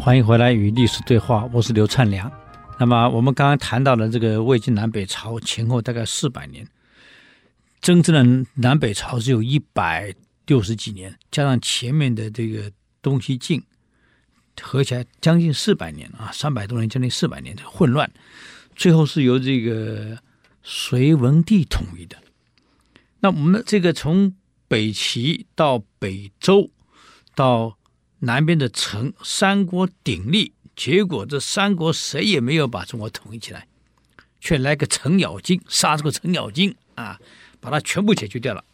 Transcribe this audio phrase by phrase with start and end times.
[0.00, 2.30] 欢迎回来与历史对话，我是刘灿良。
[2.78, 6.66] 那么我们刚刚谈到了这个魏晋南北朝前后大概四百年，
[7.80, 10.14] 真正的南北朝只有一百
[10.46, 12.70] 六十几年，加上前面的这个
[13.02, 13.60] 东西晋，
[14.62, 18.08] 合起来将近四百年啊，三百多年，将近四百年的混乱，
[18.76, 20.16] 最后是由这个
[20.62, 22.16] 隋文帝统一的。
[23.18, 24.32] 那我们这个从
[24.68, 26.70] 北齐到北周
[27.34, 27.76] 到
[28.20, 33.66] 南边的陈，三国鼎立，结果这三国谁也没有把中国统一起来，
[34.40, 37.20] 却来个程咬金，杀这个程咬金啊，
[37.60, 38.64] 把它全部解决掉了。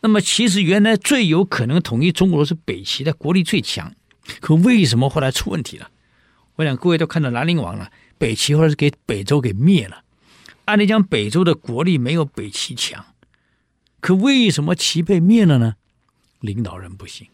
[0.00, 3.94] 那么其实原来最有可能统一中国的是北齐的国力最强，
[4.40, 5.90] 可为什么后来出问题了？
[6.56, 10.04] 我想各位都看到兰陵王了，北齐后来是给北周给灭了。
[10.66, 13.04] 按理讲北周的国力没有北齐强，
[14.00, 15.76] 可为什么齐被灭了呢？
[16.40, 17.26] 领导人不行。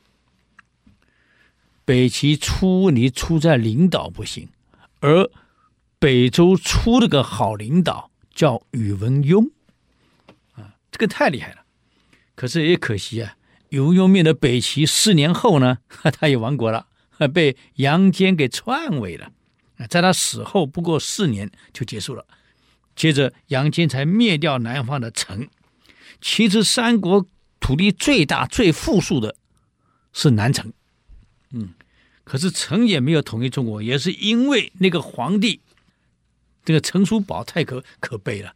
[1.85, 4.49] 北齐出问题出在领导不行，
[5.01, 5.31] 而
[5.99, 9.51] 北周出了个好领导，叫宇文邕，
[10.53, 11.65] 啊，这个太厉害了。
[12.35, 13.37] 可是也可惜啊，
[13.71, 15.79] 宇文邕灭了北齐四年后呢，
[16.19, 16.87] 他也亡国了，
[17.35, 19.33] 被杨坚给篡位了。
[19.89, 22.27] 在他死后不过四年就结束了。
[22.95, 25.49] 接着杨坚才灭掉南方的陈。
[26.21, 27.27] 其实三国
[27.61, 29.37] 土地最大、最富庶的
[30.13, 30.73] 是南陈。
[31.53, 31.71] 嗯，
[32.25, 35.61] 可是陈也没有统一中国，也是因为那个皇帝，
[36.65, 38.55] 这个陈叔宝太可可悲了。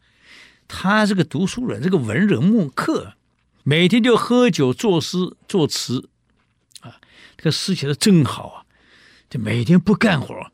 [0.69, 3.15] 他是个读书人，这个文人墨客，
[3.65, 6.09] 每天就喝酒作诗作词，
[6.81, 7.00] 啊，
[7.37, 8.65] 这个诗写的真好啊，
[9.28, 10.50] 就每天不干活，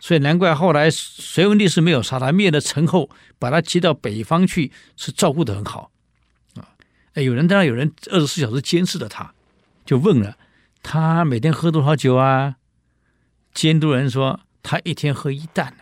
[0.00, 5.92] 所以难怪后来隋文帝是没有杀他，灭了陈后，把他接到北方去，是照顾的很好，
[6.56, 6.74] 啊，
[7.14, 9.34] 哎，有人当然有人二十四小时监视着他，
[9.84, 10.38] 就问了。
[10.82, 12.56] 他每天喝多少酒啊？
[13.54, 15.76] 监督人说他一天喝一担。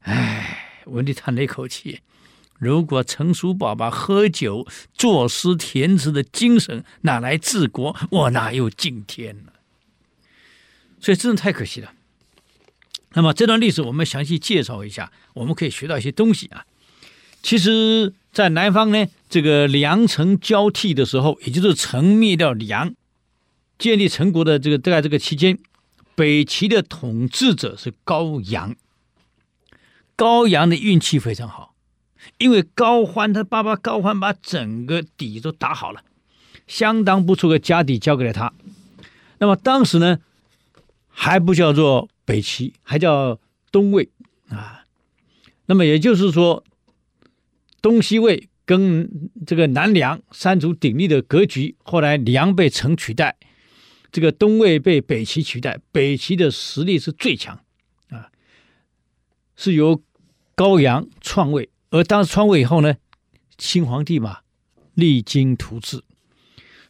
[0.00, 2.00] 哎，文帝叹了一口气。
[2.58, 9.52] 如果陈叔宝把喝酒、作诗填词的精神拿来治国，我哪有今天呢？
[11.00, 11.92] 所以真的太可惜了。
[13.14, 16.64] 那么这段历史我们详细介绍一下，我们可以学到一些东西啊。
[17.42, 22.94] 其实，在南方呢，这个梁陈交替的时候，也就是陈灭掉梁。
[23.82, 25.58] 建立陈国的这个在这个期间，
[26.14, 28.76] 北齐的统治者是高阳。
[30.14, 31.74] 高阳的运气非常好，
[32.38, 36.04] 因为高欢他爸爸高欢把整个底都打好了，
[36.68, 38.52] 相当不错的家底交给了他。
[39.38, 40.20] 那么当时呢，
[41.08, 43.40] 还不叫做北齐，还叫
[43.72, 44.10] 东魏
[44.48, 44.84] 啊。
[45.66, 46.62] 那么也就是说，
[47.80, 49.10] 东西魏跟
[49.44, 53.34] 这个南梁三足鼎立的格局，后来梁被陈取代。
[54.12, 57.58] 这个东魏被北齐取代，北齐的实力是最强，
[58.10, 58.30] 啊，
[59.56, 60.02] 是由
[60.54, 62.94] 高阳创位，而当时创位以后呢，
[63.56, 64.40] 新皇帝嘛，
[64.92, 66.04] 励精图治，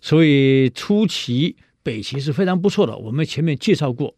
[0.00, 2.96] 所以初期北齐是非常不错的。
[2.96, 4.16] 我们前面介绍过，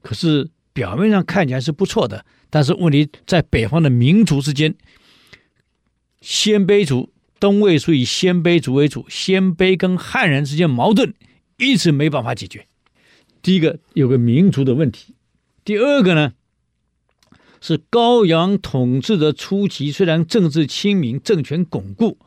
[0.00, 4.74] 可是表面上看起来是不错的，但是问题在北方的民族之间，
[6.22, 11.12] 鲜卑族，东魏属以鲜卑族为主，鲜卑跟汉人之间矛盾。
[11.56, 12.66] 一直没办法解决。
[13.42, 15.14] 第一个有个民族的问题，
[15.64, 16.32] 第二个呢
[17.60, 22.18] 是高阳统治的初期，虽然政治清明，政权巩固，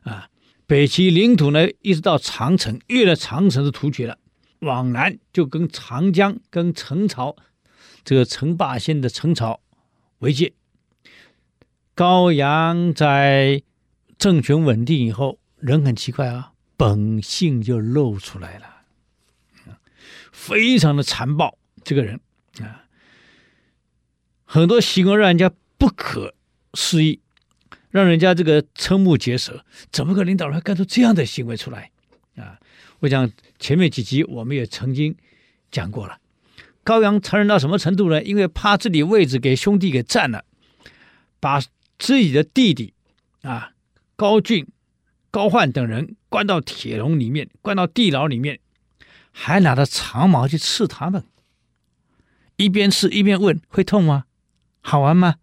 [0.00, 0.28] 啊，
[0.66, 4.18] 北齐领土呢一直到长城，越了长城是突厥了，
[4.60, 7.36] 往南就跟长江、跟陈朝
[8.04, 9.60] 这个陈霸先的陈朝
[10.18, 10.52] 为界。
[11.94, 13.62] 高阳在
[14.18, 16.52] 政权稳定以后，人很奇怪啊。
[16.76, 18.82] 本性就露出来了，
[20.30, 21.56] 非常的残暴。
[21.82, 22.20] 这个人
[22.60, 22.84] 啊，
[24.44, 26.34] 很多行为让人家不可
[26.74, 27.20] 思议，
[27.90, 29.64] 让人家这个瞠目结舌。
[29.90, 31.90] 怎么个领导人干出这样的行为出来
[32.36, 32.58] 啊？
[33.00, 35.16] 我想前面几集我们也曾经
[35.70, 36.18] 讲过了。
[36.82, 38.22] 高阳残忍到什么程度呢？
[38.22, 40.44] 因为怕自己位置给兄弟给占了，
[41.40, 41.60] 把
[41.98, 42.94] 自己的弟弟
[43.42, 43.72] 啊
[44.16, 44.66] 高俊。
[45.36, 48.58] 高焕等人关到铁笼里面，关到地牢里面，
[49.30, 51.26] 还拿着长矛去刺他们。
[52.56, 54.24] 一边刺一边问：“会痛吗？
[54.80, 55.34] 好玩吗？”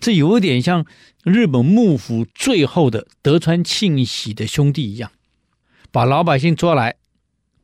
[0.00, 0.84] 这有点像
[1.24, 5.10] 日本幕府最后的德川庆喜的兄弟一样，
[5.90, 6.96] 把老百姓抓来，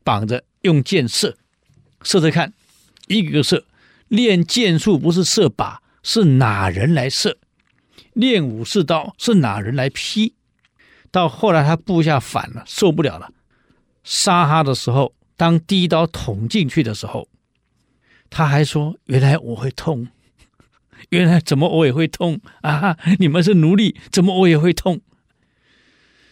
[0.03, 1.37] 绑着用箭射，
[2.01, 2.51] 射着看，
[3.05, 3.67] 一个个射。
[4.07, 7.37] 练箭术不是射靶，是哪人来射？
[8.13, 10.33] 练武士刀是哪人来劈？
[11.13, 13.29] 到后来，他部下反了，受不了了，
[14.03, 17.27] 杀他的时候，当第一刀捅进去的时候，
[18.31, 20.07] 他还说：“原来我会痛，
[21.09, 22.97] 原来怎么我也会痛啊？
[23.19, 25.01] 你们是奴隶，怎么我也会痛？”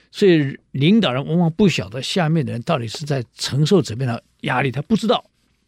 [0.09, 5.23] 所以领导人往往不晓得下面的人到底是在承受怎么样的压力，他不知道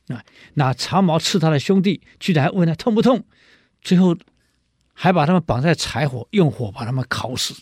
[0.08, 0.24] 啊。
[0.56, 3.24] 拿长矛刺他的兄弟，居然还问他痛不痛，
[3.80, 4.18] 最后
[4.92, 7.54] 还把他们绑在柴火，用火把他们烤死。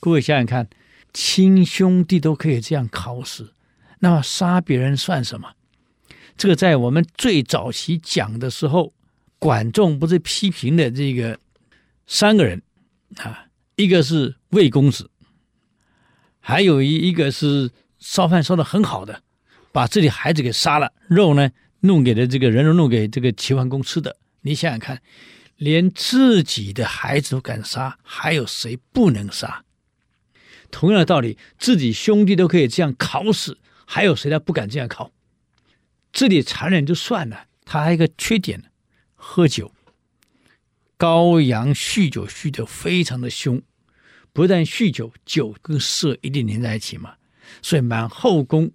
[0.00, 0.68] 各位想想看，
[1.12, 3.52] 亲兄弟都可以这样烤死，
[3.98, 5.52] 那么杀别人算什么？
[6.38, 8.94] 这个在我们最早期讲的时候，
[9.38, 11.38] 管仲不是批评的这个
[12.06, 12.62] 三个人
[13.18, 13.44] 啊，
[13.76, 15.10] 一个是魏公子，
[16.40, 19.22] 还有一一个是烧饭烧的很好的，
[19.70, 21.50] 把自己孩子给杀了，肉呢
[21.80, 24.16] 弄给了这个人肉弄给这个齐桓公吃的。
[24.40, 25.02] 你想想看，
[25.56, 29.62] 连自己的孩子都敢杀，还有谁不能杀？
[30.70, 35.10] 同样的道理，自己兄弟都可以这样烤死，还有谁他不敢这样烤？
[36.12, 38.64] 这里残忍就算了，他还有一个缺点，
[39.14, 39.72] 喝酒。
[40.96, 43.62] 高阳酗酒酗得非常的凶，
[44.34, 47.14] 不但酗酒，酒跟色一定连在一起嘛，
[47.62, 48.70] 所以满后宫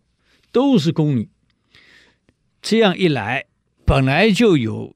[0.51, 1.29] 都是宫女。
[2.63, 3.45] 这样一来，
[3.85, 4.95] 本来就有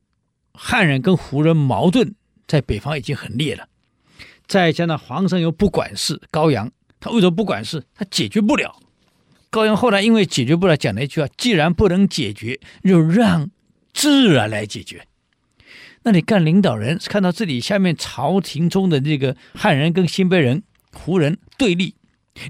[0.54, 2.16] 汉人跟胡人矛盾，
[2.48, 3.69] 在北方已经很烈了，
[4.48, 7.86] 再加上皇上又不管事，高阳他为什么不管事？
[7.96, 8.80] 他解决不了。
[9.50, 13.50] 高阳后来因为解决不了，讲了一句话：“既然不能解决，就让
[13.94, 15.07] 自然来解决。”
[16.04, 20.63] 那你干领导人，看到这里下面朝廷中的这个汉人跟鲜卑人、
[20.94, 21.96] 胡人对立，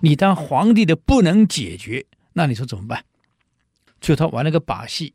[0.02, 3.06] 你当皇帝的不能解决，那你说怎么办？
[4.02, 5.14] 最后他玩了个把戏：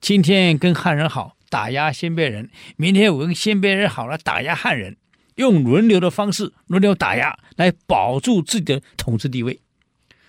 [0.00, 2.46] 今天跟汉人好，打压鲜卑人；
[2.76, 4.96] 明天我跟鲜卑人好了，打压汉人，
[5.36, 9.60] 用轮流的方式轮流打压，来保住自己的统治地位。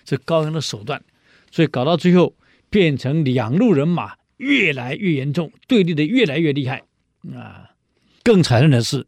[0.04, 1.02] 这高阳的手段，
[1.50, 2.34] 所以搞到最后
[2.70, 6.84] 变成两路人马越来越严重，对立的越来越厉害
[7.34, 7.72] 啊！
[8.22, 9.06] 更残忍的是，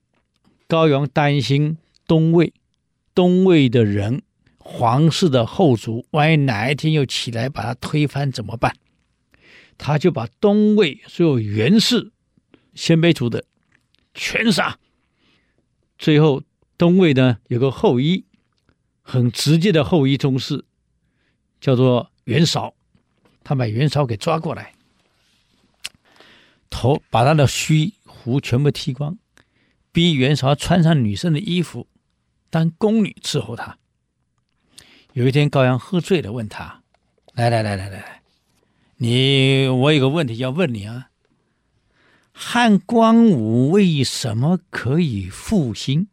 [0.67, 2.53] 高阳担心东魏，
[3.15, 4.23] 东魏的人，
[4.59, 8.75] 皇室的后族，万一哪一天又起来把他推翻怎么办？
[9.77, 12.13] 他就把东魏所有元氏、
[12.75, 13.45] 鲜卑族的
[14.13, 14.79] 全杀。
[16.01, 16.43] 最后，
[16.79, 18.25] 东魏呢有个后裔，
[19.03, 20.65] 很直接的后裔宗室。
[21.61, 22.73] 叫做袁绍，
[23.45, 24.73] 他把袁绍给抓过来，
[26.71, 29.19] 头把他的须胡全部剃光，
[29.93, 31.87] 逼袁绍穿上女生的衣服，
[32.49, 33.77] 当宫女伺候他。
[35.13, 36.83] 有一天高阳喝醉了，问他
[37.35, 38.23] ：“来来来来来，
[38.97, 41.10] 你我有个问题要问你啊，
[42.33, 46.09] 汉光武为什么可以复兴，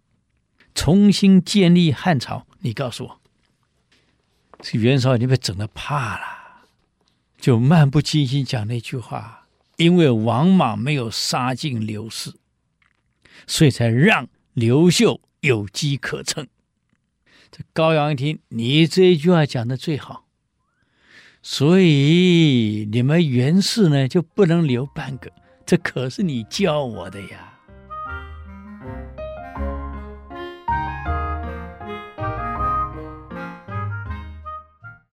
[0.75, 2.45] 重新建立汉朝？
[2.59, 3.21] 你告诉我。”
[4.59, 6.65] 这袁绍已经被整的怕了，
[7.39, 9.47] 就漫不经心讲那句话
[9.77, 12.33] ：“因为王莽没有杀尽刘氏，
[13.45, 16.47] 所以才让刘秀有机可乘。”
[17.51, 20.25] 这高阳一听，你这一句话讲的最好，
[21.43, 25.31] 所以你们袁氏呢就不能留半个，
[25.67, 27.56] 这可是你教我的呀。